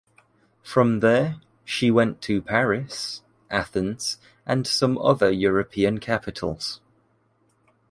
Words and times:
From 0.63 1.01
there, 1.01 1.35
she 1.63 1.91
went 1.91 2.23
to 2.23 2.41
Paris, 2.41 3.21
Athens 3.51 4.17
and 4.47 4.65
some 4.65 4.97
other 4.97 5.29
European 5.29 5.99
capitals. 5.99 6.81